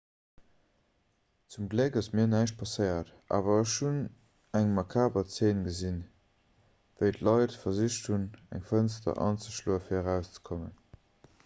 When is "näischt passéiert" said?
2.35-3.11